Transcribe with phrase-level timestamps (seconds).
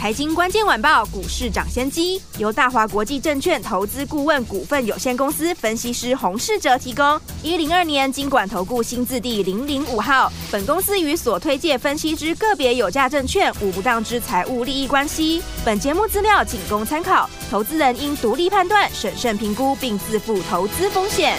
[0.00, 7.20] 财经关键晚报股市涨先机由大华国际证券投资顾问股份有限公司分析师洪世哲提供。
[7.42, 10.32] 一零二年经管投顾新字第零零五号。
[10.50, 15.42] 本公司与所推介分析之个别有价证券无不当之财务利益关系。
[15.66, 21.36] 本节目资料仅供参考，投资人应独立判断、审慎评估并自负投资风险。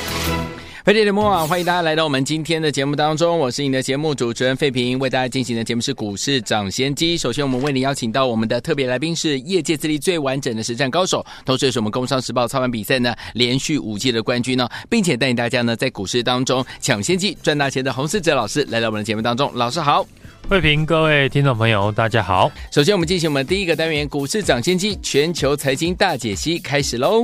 [0.83, 7.15] 飞碟联播网，欢迎大家来到我们今天的节目当中，我是你的节目主持人费平，为大家进行的节目是股市涨先机。
[7.15, 19.51] 首先，我们为您邀请到我们的特别来宾是业界资历最完整的实战高手，同时也是我们工商时报操盘比赛呢连续五届的冠军呢，并且带领大家呢在股市当中抢先机赚大钱的洪士哲老师来到我们的节目当中。
[19.53, 20.03] 老师好，
[20.49, 22.51] 费平，各位听众朋友，大家好。
[22.71, 27.23] 首先，我们进行我们第一个单元股市涨先机全球财经大解析，开始喽。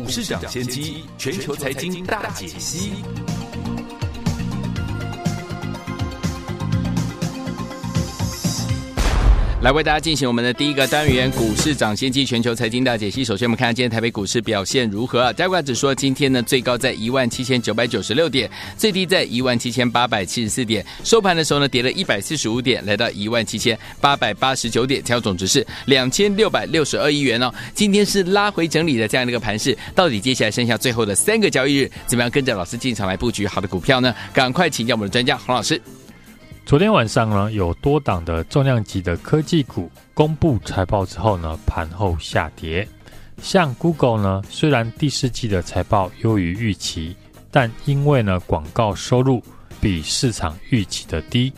[0.00, 2.92] 股市抢先机，全球财经大解析。
[9.60, 13.24] 来为大家进行我们的第一个单元股市涨先机全球财经大解析。
[13.24, 15.32] 首先，我们看今天台北股市表现如何？
[15.32, 20.86] 加权指数今天呢，最高在一万七千九百九十六点，最低在一万七千八百七十四点。
[21.02, 27.52] 收盘的时候呢，跌了一百四十五点，来到一万七千八百八十九点，成交总值是两千六百六十二亿元哦。
[27.74, 34.14] 今天是拉回整理的这样的一个盘势，到底接下来剩下最后的三个交易日，怎么样跟着老师进场来布局好的股票呢？
[34.32, 35.82] 赶快请教我们的专家洪老师。
[36.68, 42.86] 昨天晚上呢，有多档的重量级的科技股公布财报之后呢，盘后下跌。
[43.40, 47.16] 像 Google 呢，虽然第四季的财报优于预期，
[47.50, 49.42] 但因为呢广告收入
[49.80, 51.50] 比市场预期的低，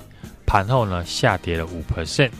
[0.46, 2.30] 盘后呢下跌了五 percent。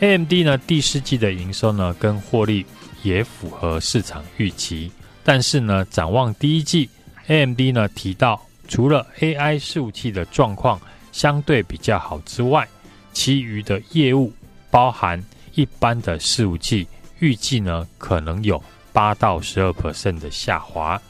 [0.00, 2.64] AMD 呢第四季的营收呢跟获利
[3.02, 4.90] 也符合市场预期，
[5.22, 6.88] 但是呢展望第一季
[7.26, 10.80] ，AMD 呢提到除了 AI 伺服器的状况。
[11.18, 12.68] 相对比较好之外，
[13.12, 14.32] 其余的业务
[14.70, 15.20] 包含
[15.54, 16.86] 一般的伺服器，
[17.18, 18.62] 预计呢可能有
[18.92, 21.02] 八到十二 percent 的下滑。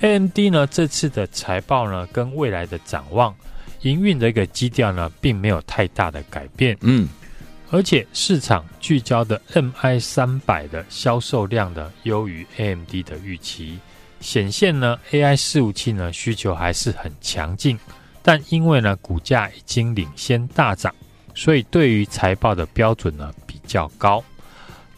[0.00, 3.32] AMD 呢这次的财报呢跟未来的展望，
[3.82, 6.76] 营运的一个基调呢并没有太大的改变。
[6.80, 7.08] 嗯，
[7.70, 13.78] 而且市场聚焦的 MI 三百的销售量呢优于 AMD 的预期，
[14.18, 17.78] 显现呢 AI 伺服器呢需求还是很强劲。
[18.26, 20.92] 但因为呢，股价已经领先大涨，
[21.32, 24.20] 所以对于财报的标准呢比较高。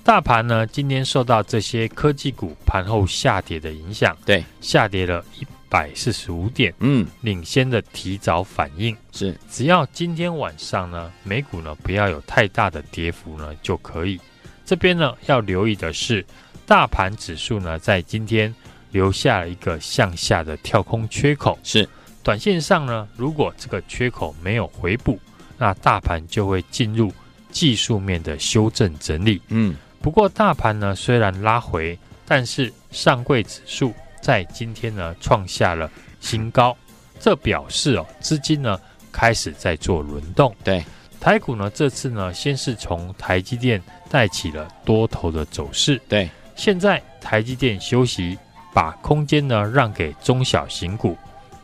[0.02, 14.18] 大盘呢今天受到这些科技股盘后下跌的影响，对，下跌了一百四十五点，嗯，领先的提早反应是，只要今天晚上呢美股呢不要有太大的跌幅呢就可以。
[14.64, 16.24] 这边呢要留意的是，
[16.64, 18.54] 大盘指数呢在今天
[18.90, 21.86] 留下了一个向下的跳空缺口，是。
[22.28, 25.18] 短线上呢，如果这个缺口没有回补，
[25.56, 27.10] 那大盘就会进入
[27.50, 29.40] 技术面的修正整理。
[29.48, 35.90] 嗯，不过大盘呢虽然拉回，但是上柜指数在今天呢创下了
[36.20, 36.76] 新高，
[37.18, 38.78] 这表示哦资金呢
[39.10, 40.54] 开始在做轮动。
[40.62, 40.84] 对，
[41.18, 45.98] 台股呢这次呢先是从台积电带起了多头的走势。
[46.06, 48.36] 对，现在台积电休息，
[48.74, 51.16] 把空间呢让给中小型股。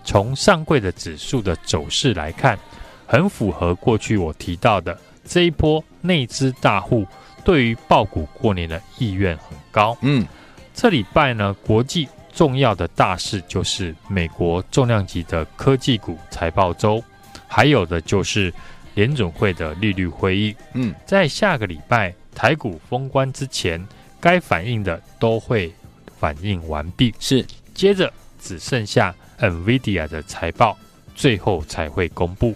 [0.05, 2.59] 从上柜的指数的走势来看，
[3.07, 7.07] 很符合过去我提到的这一波内资大户
[7.43, 9.97] 对于爆股过年的意愿很高。
[10.03, 10.27] 嗯，
[10.75, 17.03] 这礼拜呢，国际重要的大事就是美国重量级的科技股财报周，
[17.49, 18.53] 还有的就是
[18.95, 20.55] 联总会的利率会议。
[20.75, 23.83] 嗯，在下个礼拜台股封关之前，
[24.21, 25.73] 该反应的都会
[26.19, 27.15] 反应完毕。
[27.19, 29.15] 是，接着只剩下。
[29.39, 30.77] NVIDIA 的财报
[31.15, 32.55] 最后才会公布。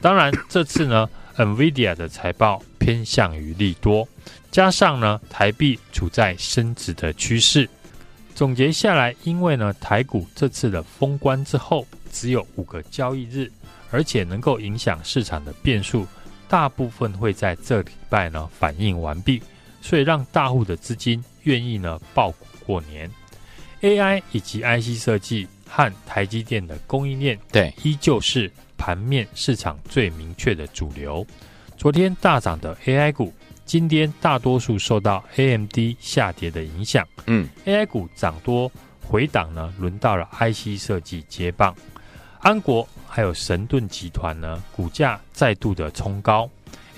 [0.00, 4.06] 当然，这次呢，NVIDIA 的财报偏向于利多，
[4.50, 7.68] 加上呢，台币处在升值的趋势。
[8.34, 13.50] 总结下来，因为呢，台股这次的封关之后只有五个交易日，
[13.90, 16.06] 而且能够影响市场的变数，
[16.46, 19.42] 大部分会在这礼拜呢反应完毕，
[19.80, 23.10] 所以让大户的资金愿意呢抱股过年。
[23.82, 25.46] AI 以及 IC 设计。
[25.70, 31.24] 和台积电的供应链，对，依旧是盘面市场最明确的主流。
[31.76, 33.30] 昨天大涨的 AI 股，
[33.66, 37.06] 今天大多数受到 AMD 下跌的影响。
[37.26, 38.72] 嗯，AI 股涨多
[39.06, 41.76] 回档呢，轮到了 IC 设计接棒。
[42.40, 46.48] 安国还有神盾集团呢，股价再度的冲高。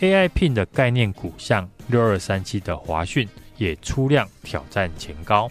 [0.00, 5.50] AI Pin 的概念股，像六二三七的华讯也出量挑战前高。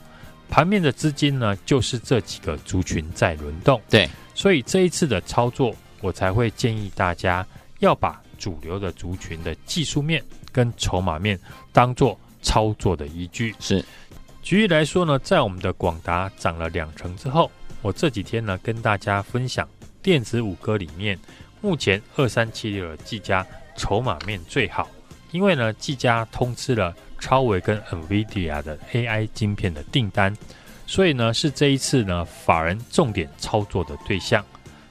[0.49, 3.79] 盘面的资金呢，就是这几个族群在轮动。
[3.89, 7.45] 对，所以这一次的操作，我才会建议大家
[7.79, 11.39] 要把主流的族群的技术面跟筹码面
[11.71, 13.55] 当做操作的依据。
[13.59, 13.85] 是，
[14.41, 19.67] 举例来说呢，在我们的广达涨了两成之后，我这几天呢跟大家分享。
[20.01, 21.19] 电子五哥里面，
[21.59, 23.45] 目前二三七六的技嘉
[23.75, 24.89] 筹码面最好，
[25.31, 30.35] 因为呢，技嘉通知了超微跟 NVIDIA 的 AI 晶片的订单，
[30.87, 34.43] 所以呢，是这一次呢法人重点操作的对象。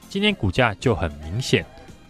[0.09, 1.65] 今天股价就很明显，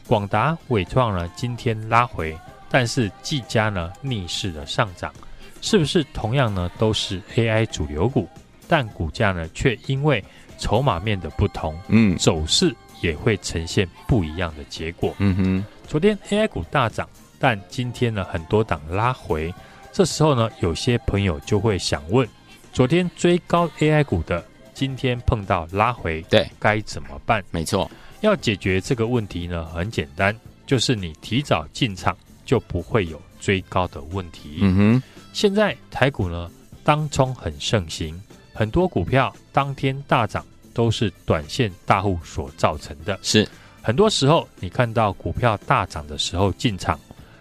[0.07, 2.37] 广达、伟创呢今天拉回，
[2.69, 5.13] 但是技嘉呢逆势的上涨，
[5.61, 8.27] 是不是同样呢都是 AI 主流股，
[8.67, 10.23] 但股价呢却因为
[10.57, 12.75] 筹码面的不同，嗯，走势。
[13.01, 15.15] 也会呈现不一样的结果。
[15.19, 17.07] 嗯哼，昨天 AI 股大涨，
[17.39, 19.51] 但今天呢很多档拉回。
[19.91, 22.27] 这时候呢，有些朋友就会想问：
[22.71, 27.43] 昨天追高 AI 股的，今天碰到拉回，对，该怎么办？
[27.49, 27.89] 没错，
[28.21, 30.35] 要解决这个问题呢，很简单，
[30.67, 32.15] 就是你提早进场，
[32.45, 34.59] 就不会有追高的问题。
[34.61, 35.03] 嗯哼，
[35.33, 36.51] 现在台股呢，
[36.83, 38.21] 当冲很盛行，
[38.53, 40.45] 很多股票当天大涨。
[40.71, 43.19] 都是短线大户所造成的。
[43.21, 43.45] 是，
[43.81, 46.97] 很多时候你看到股票大涨的时候进场，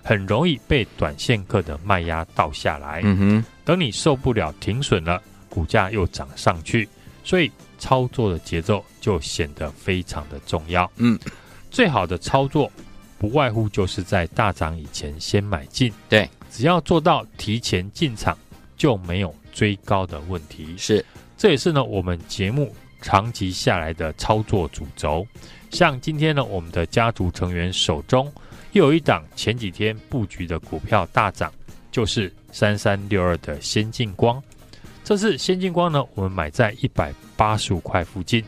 [0.08, 3.02] 很容易被短线客的卖压倒下来。
[3.04, 6.88] 嗯哼，等你受不了停损了，股价又涨上去，
[7.22, 10.90] 所以操作的节奏就显得非常的重要。
[10.96, 11.18] 嗯，
[11.70, 12.72] 最好的操作
[13.18, 15.92] 不外乎就是在大涨以前先买进。
[16.08, 18.34] 对，只要做到提前进场，
[18.78, 20.74] 就没有追高的问题。
[20.78, 21.04] 是，
[21.36, 22.74] 这也是呢我们节目。
[23.00, 25.24] 长期下来的操作主轴，
[25.70, 28.28] 像今天呢，我们的家族成员手中
[28.72, 31.52] 又有一档前几天布局的股票大涨，
[31.90, 34.42] 就是三三六二的先进光。
[35.02, 38.44] 这次先进光呢，我们买在一百八十五块附近，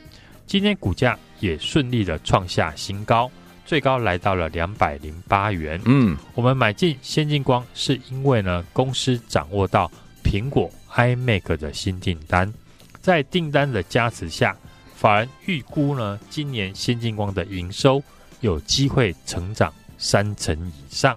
[0.47, 3.31] 今天股价也顺利的创下新高，
[3.65, 5.81] 最高来到了两百零八元。
[5.87, 9.91] 嗯，我们买进先进光是因为呢，公司掌握到
[10.23, 12.53] 苹果 iMac 的新订单。
[13.01, 14.55] 在订单的加持下，
[14.95, 18.03] 法人预估呢，今年先进光的营收
[18.41, 21.17] 有机会成长三成以上。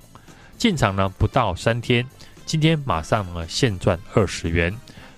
[0.56, 2.08] 进场呢不到三天，
[2.46, 4.72] 今天马上呢现赚二十元。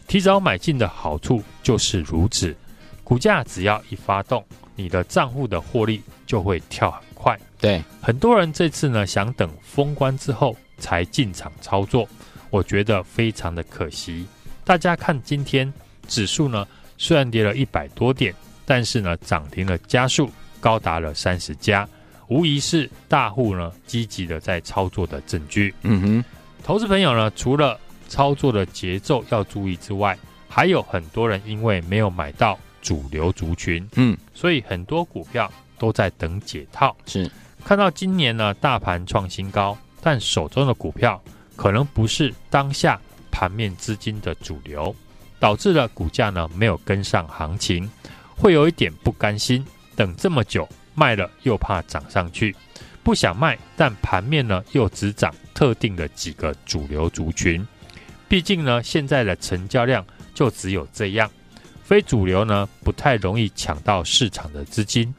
[0.08, 2.56] 提早买进的好处就是如此，
[3.04, 4.42] 股价只要一发动，
[4.76, 7.38] 你的账户的获利就会跳很快。
[7.60, 12.08] 对，很多人这次呢想等封关之后才进场操作，
[12.50, 14.26] 我觉得非常的可惜。
[14.64, 15.74] 大家看今天。
[16.08, 16.68] 指数呢
[17.00, 18.32] 虽然跌了一百多点，
[18.64, 20.30] 但是呢涨停的家数
[20.60, 21.90] 高达了三十家，
[22.27, 25.74] 无疑是大户呢积极的在操作的证据。
[25.83, 26.24] 嗯哼，
[26.63, 30.18] 投资朋友呢除了操作的节奏要注意之外，
[30.48, 36.95] 还有很多人因为没有买到主流族群，嗯，所以很多股票都在等解套。
[37.06, 37.30] 是，
[37.63, 41.21] 看到今年呢大盘创新高，但手中的股票
[41.56, 43.00] 可能不是当下
[43.31, 44.95] 盘面资金的主流。
[45.38, 47.88] 导致了股价呢没有跟上行情，
[48.36, 49.63] 会有一点不甘心。
[49.95, 52.56] 等这么久卖了又怕涨上去，
[53.03, 57.66] 不想卖，但盘面呢又只涨特定的几个主流族群。
[58.28, 61.30] 毕竟呢现在的成交量就只有这样，
[61.83, 65.14] 非主流呢不太容易抢到市场的资金。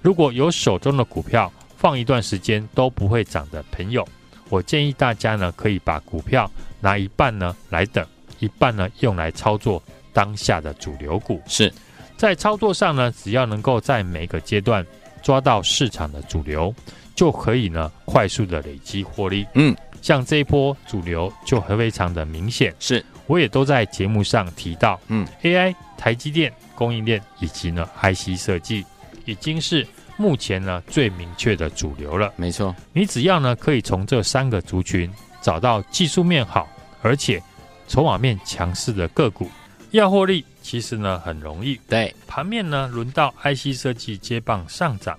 [0.00, 4.06] 如果有手中的股票放一段时间都不会涨的朋友，
[4.48, 6.48] 我建议大家呢可以把股票
[6.80, 8.06] 拿一半呢来等。
[8.38, 9.80] 一半呢，用来操作
[10.12, 11.40] 当下的主流股。
[11.46, 11.72] 是
[12.16, 14.84] 在操作上呢，只要能够在每个阶段
[15.22, 16.74] 抓到市场的主流，
[17.14, 19.46] 就可以呢快速的累积获利。
[19.54, 22.74] 嗯，像这一波主流就很非常的明显。
[22.78, 25.00] 是，我也都在节目上提到。
[25.08, 28.84] 嗯，AI、台积电、供应链以及呢 IC 设计，
[29.24, 29.86] 已经是
[30.16, 32.32] 目前呢最明确的主流了。
[32.36, 35.10] 没错，你只要呢可以从这三个族群
[35.40, 36.68] 找到技术面好，
[37.00, 37.42] 而且。
[37.88, 39.50] 筹码面强势的个股
[39.92, 41.78] 要获利，其实呢很容易。
[41.86, 45.18] 对，盘面呢轮到 IC 设计接棒上涨。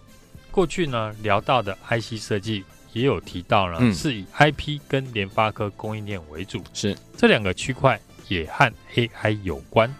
[0.50, 8.00] 过去呢聊到的 IC 设计也有提到呢，嗯、是以 IP 跟联发科供应链为主，是这两个区块
[8.30, 9.94] 也和 AI 有关。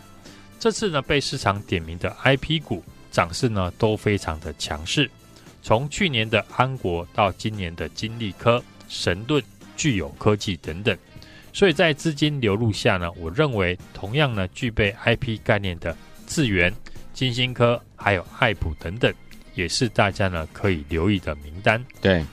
[0.60, 5.08] 这次呢被市场点名的 IP 股涨势呢都非常的强势，
[5.62, 9.44] 从去年的安国到今年的金利科、神盾、
[9.78, 10.98] 聚友科技等等。
[11.54, 15.96] 所以在资金流入下呢，我认为同样呢具备 IP 概念的
[16.26, 16.74] 智源、
[17.14, 19.14] 金星科还有爱普等等，
[19.54, 21.84] 也是大家呢可以留意的名单。
[22.02, 22.26] 对，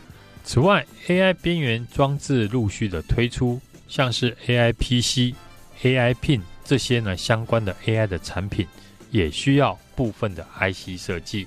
[0.42, 5.36] 此外，AI 边缘装置陆续的推出，像是 AI PC、
[5.82, 8.66] AI Pin 这些呢相关的 AI 的产品，
[9.10, 11.46] 也需要部分的 IC 设计。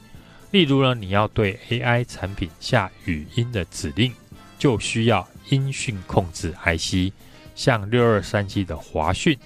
[0.52, 4.14] 例如呢，你要对 AI 产品下语音的指令，
[4.60, 7.12] 就需要音讯控制 IC，
[7.56, 9.38] 像六二三七的华讯、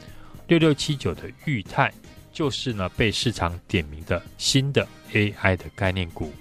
[0.47, 1.93] 六六七九的裕泰。
[2.33, 6.31] 就是呢，被市场点名的新的 AI 的概念股。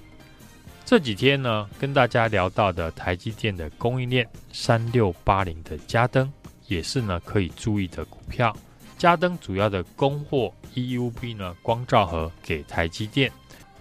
[0.85, 6.31] 这几天呢，跟大家聊到的台积电的供应链三六八零的嘉登，
[6.67, 8.55] 也是呢可以注意的股票。
[8.99, 13.33] 嘉登主要的供货 EUV 呢光罩盒给台积电。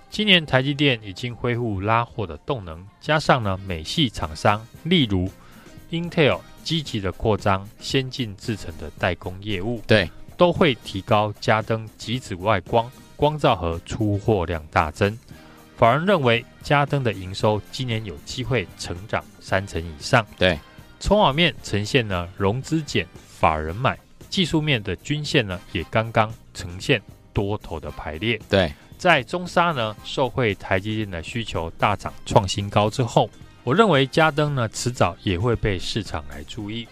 [0.09, 5.29] 今年台积电已经恢复拉货的动能，加上呢美系厂商，例如
[5.91, 9.81] Intel 积极的扩张先进制程的代工业务。
[9.87, 10.09] 对。
[10.37, 15.17] 都会提高嘉登极紫外光光照和出货量大增，
[15.77, 20.27] 法人认为嘉登的营收今年有机会成长三成以上。
[20.37, 20.59] 对，
[20.99, 23.07] 筹码面呈现呢融资减，
[23.39, 23.97] 法人买，
[24.29, 28.37] 技术面的均线呢也刚刚呈现多头的排列。
[28.49, 33.29] 对，在中沙呢受惠台积电的需求大涨创新高之后，
[33.65, 36.87] 我认为嘉登呢迟早也会被市场来注意。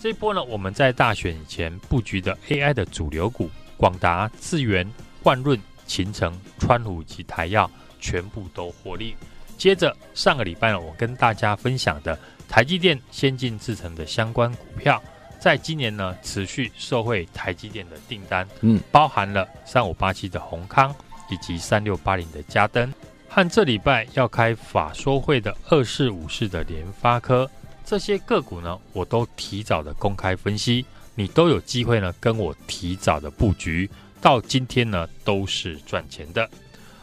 [0.00, 4.90] 这一波呢，我们在大选以前布局的 AI 的主流股，广达、智源、
[5.24, 9.14] 万润、勤诚、川湖及台药全部都获利。
[9.58, 15.02] 接着上个礼拜呢，我跟大家分享的台积电先进制程的相关股票，
[15.38, 20.94] 在今年呢持续受惠台积电的订单，嗯，包含了三五八七的宏康
[21.28, 22.90] 以及三六八零的嘉登，
[23.34, 27.50] 和这礼拜要开法说会的二四五四的联发科。
[27.84, 30.86] 这些个股呢，我都提早的公开分析，
[31.16, 36.48] 你都有机会呢跟我提早的布局，到今天呢都是赚钱的。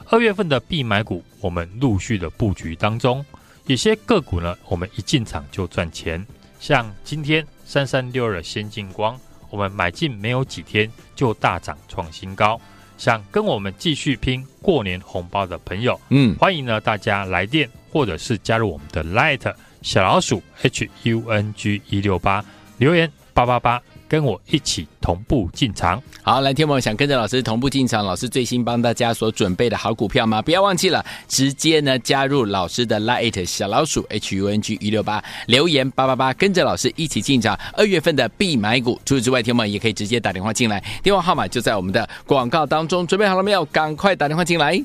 [0.05, 3.25] 二月份的必买股，我们陆续的布局当中，
[3.65, 6.25] 有些个股呢，我们一进场就赚钱，
[6.61, 9.19] 像今天三三六二的先进光，
[9.49, 12.57] 我们买进没有几天就大涨创新高。
[13.01, 19.51] 想跟我们继续拼过年红包的朋友，嗯，欢迎呢大家来电或者是加入我们的 Light。
[19.81, 22.45] 小老鼠 H U N G 一六八
[22.77, 26.03] 留言八八八，跟我一起同步进场。
[26.21, 30.41] 好，来天梦想跟着老师同步进场，老师最新帮大家所准备的好股票吗？
[30.41, 37.57] 不要忘记了，直接呢加入老师的 Light 小老鼠 H U N G 一六八留言八八八，跟着老师一起进场。
[37.71, 43.07] 二月份的必买股，除此之外，天梦也可以直接打电话进来，电话号码就在我们的广告当中。
[43.07, 43.63] 准备好了没有？
[43.67, 44.83] 赶快打电话进来。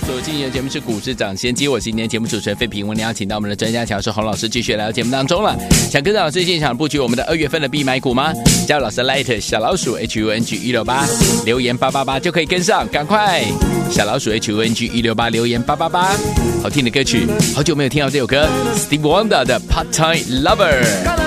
[0.00, 5.56] 所进行的节目是股市涨先机，我是今天节目主持人费平，我们邀请到我们的专家讲师洪老师继续来到节目当中了。
[5.90, 8.32] 想跟着老师进场布局我们的二月份的必买股吗？
[8.66, 11.06] 加入老师 Light 小老鼠 H U N G 一六八
[11.44, 13.42] 留言八八八就可以跟上，赶快
[13.90, 16.16] 小老鼠 H U N G 一六八留言八八八，
[16.62, 21.23] 好听的歌曲，好久没有听到这首歌，Steve Wonder 的 Part Time Lover。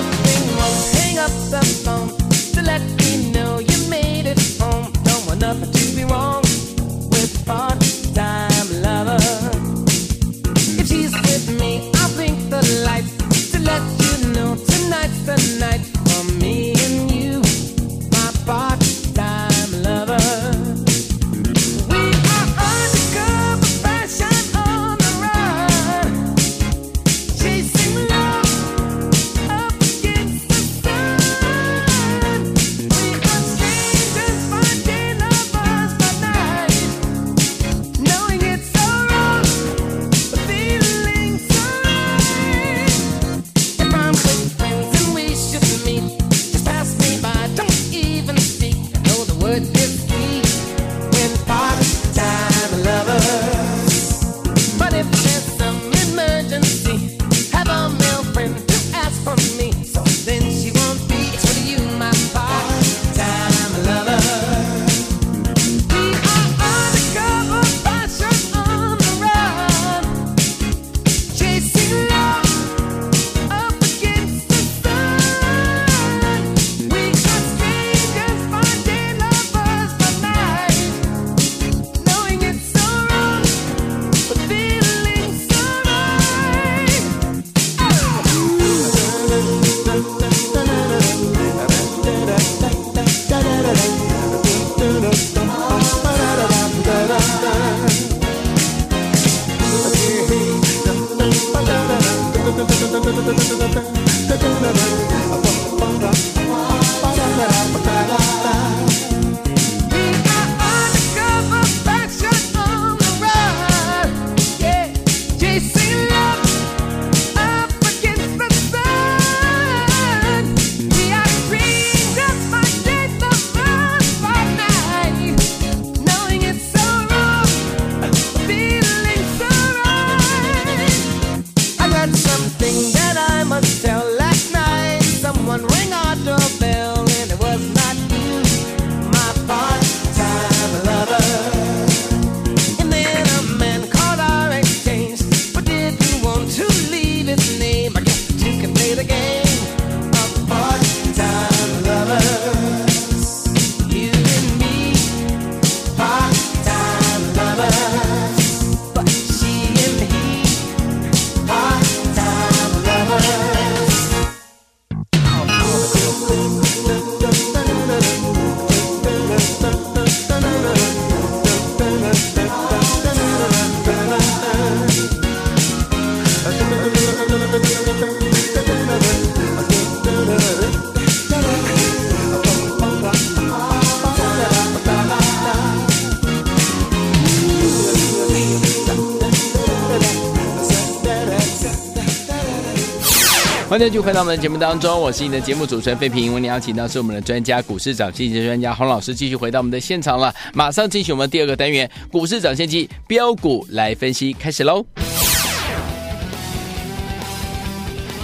[193.70, 196.34] 欢迎继续回到我们的节目当中，我是你的节目主持人费平。
[196.34, 200.34] 为你邀请到是我们的专家股市涨先机专家洪老师，继续回到我们的现场了。
[200.54, 204.86] 马上进行我们第二个单元股市涨先机标股来分析，开始喽！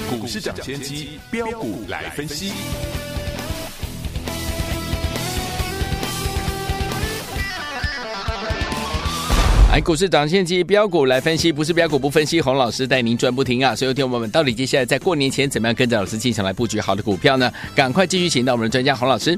[0.10, 2.54] 股市涨先机标股来分析。
[9.74, 12.40] 来，股市涨先机标股来分析，不是标股不分析。
[12.40, 13.76] 洪老师带您赚不停啊！
[13.76, 17.52] 所以，听我们到底接下来在过年前怎么样跟着老师进场来布局好的股票呢？
[17.74, 19.38] 赶快继续请到我们的专家洪老师。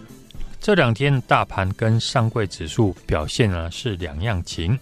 [0.60, 4.78] 这两天大盘跟上柜指数表现呢是两样情，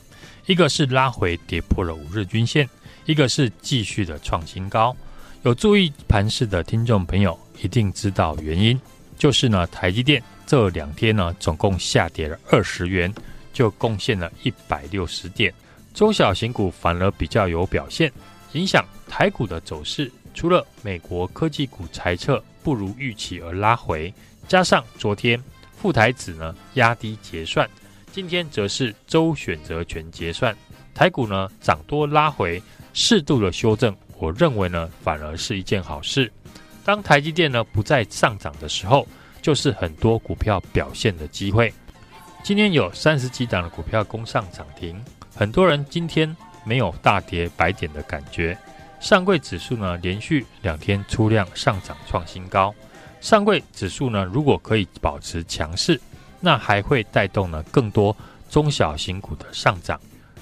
[0.47, 2.67] 一个是拉回跌破了五日均线，
[3.05, 4.95] 一个是继续的创新高。
[5.43, 8.81] 有注意盘势的听众朋友一定知道原因，
[9.19, 13.13] 就是呢台积电这两天呢总共下跌了二十元。
[13.53, 15.53] 就贡献了一百六十点，
[15.93, 18.11] 中小型股反而比较有表现，
[18.51, 20.11] 影响台股的走势。
[20.33, 24.11] 除了美国科技股裁撤不如预期而拉回，
[24.47, 25.41] 加上昨天
[25.77, 27.69] 富台指呢压低结算，
[28.11, 30.55] 今天则是周选择权结算，
[30.95, 32.61] 台股呢涨多拉回，
[32.93, 36.31] 适度的修正，我认为呢反而是一件好事。
[36.83, 39.07] 当台积电呢不再上涨的时候，
[39.41, 41.71] 就是很多股票表现的机会。
[42.43, 45.01] 今天有三十几档的股票攻上涨停，
[45.33, 48.57] 很多人今天没有大跌百点的感觉。
[48.99, 52.75] 上柜指数呢，连续两天出量上涨创新高。
[53.21, 55.97] 上柜指数呢，如果可以保持强势，
[56.41, 58.13] 那还会带动呢更多
[58.49, 59.97] 中小型股的上涨。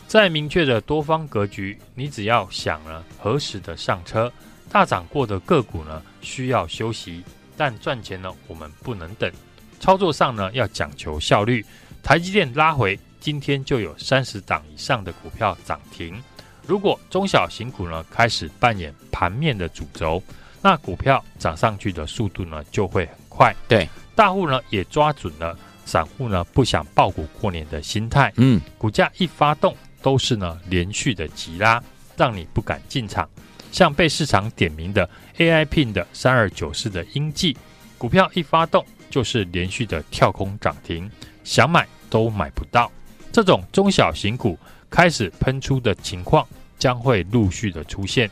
[0.07, 4.31] 在明确的多方格局，你只要想了何时的上车，
[4.71, 7.23] 大涨过的个股呢需要休息，
[7.55, 9.31] 但赚钱呢我们不能等。
[9.79, 11.63] 操作上呢要讲求效率。
[12.03, 16.21] 台积电拉回，今天就有三十档以上的股票涨停。
[16.65, 20.21] 如果中小型股呢开始扮演盘面的主轴，
[20.61, 23.55] 那股票涨上去的速度呢就会很快。
[23.67, 28.31] 对，大户呢也抓准了散户呢不想抱股过年的心态。
[28.37, 31.81] 嗯，股价一发动都是呢连续的急拉，
[32.17, 33.27] 让你不敢进场。
[33.71, 37.55] 像被市场点名的 AI Pin 的三二九四的英记，
[37.97, 41.09] 股票一发动就是连续的跳空涨停。
[41.43, 42.91] 想买都买不到，
[43.31, 44.57] 这种中小型股
[44.89, 46.45] 开始喷出的情况
[46.77, 48.29] 将会陆续的出现，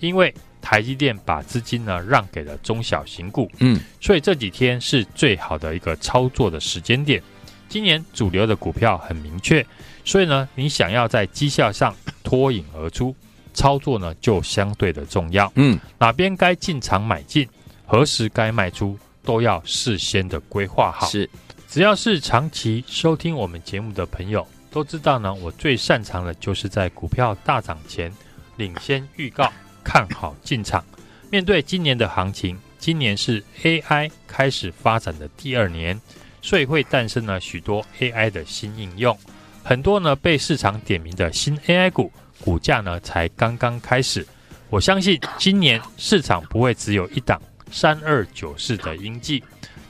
[0.00, 7.22] 因为台积电把资金呢让给了中小型股，嗯，所以这几天是最好的一个操作的时间点。
[7.68, 9.64] 今年主流的股票很明确，
[10.04, 13.16] 所以呢，你想要在绩效上脱颖而出，
[13.54, 17.48] 操作呢就相对的重要，嗯，哪边该进场买进，
[17.86, 21.28] 何时该卖出，都要事先的规划好，是。
[21.72, 28.12] 只要是长期收听我们节目的朋友都知道呢，我最擅长的就是在股票大涨前
[28.58, 29.50] 领先预告，
[29.82, 30.84] 看好进场。
[31.30, 35.98] 面对今年的行情，今年是 AI 开始发展的第二年，
[36.42, 39.18] 所以会诞生了许多 AI 的新应用。
[39.64, 44.26] 很多呢被市场点名的新 AI 股，股价呢才刚刚开始。
[44.68, 49.42] 我相信今年市场不会只有一档三二九四的英记。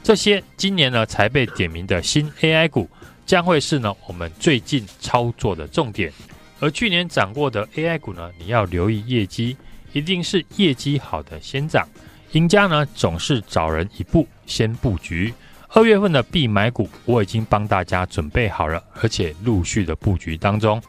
[0.02, 2.88] 这些今年呢才被点名的新 AI 股，
[3.24, 6.12] 将会是呢我们最近操作的重点。
[6.58, 9.56] 而去年涨过的 AI 股呢，你要留意业绩，
[9.92, 11.88] 一定是业绩好的先涨。
[12.32, 15.32] 赢家呢总是早人一步先布局。
[15.68, 20.82] 二月份的必买股，我已经帮大家准备好了，而且陆续的布局当中，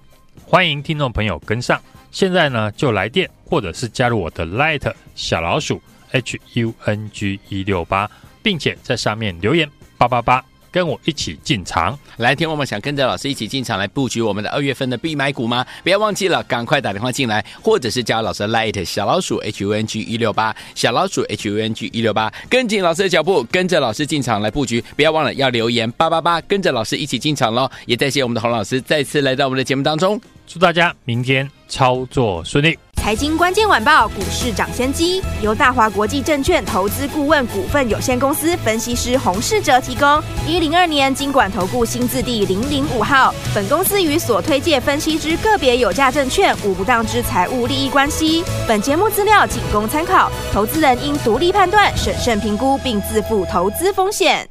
[0.43, 1.79] 欢迎听众朋友跟上。
[2.11, 8.09] 现在呢就来电，或者是加入我的 Light 小老鼠 H U N G 一六八。
[8.43, 11.97] 并且在上面留言八八八，跟我一起进场。
[12.17, 15.65] 来听我们想跟着老师一起进场来布局我们的二月份的必买股吗？
[15.83, 24.83] 不要忘记了，赶快打电话进来，或者是加老师的 Light 小老鼠 H U N G 一六八小老鼠 H U N G 一六八，跟紧老师的脚步，跟着老师进场来布局。
[24.95, 27.69] 不要忘了要留言八八八，跟着老师一起进场喽。
[27.85, 32.82] 也再谢我们的洪老师再次来到我们的节目当中，祝大家明天操作顺利。
[33.03, 40.23] 财经关键晚报股市涨先机由大华国际证券投资顾问股份有限公司分析师洪世哲提供。
[40.47, 43.35] 一零二年金管投顾新字第零零五号。
[43.53, 48.41] 本公司与所推介分析之个别有价证券无不当之财务利益关系。
[48.65, 54.41] 本节目资料仅供参考，投资人应独立判断、审慎评估，并自负投资风险。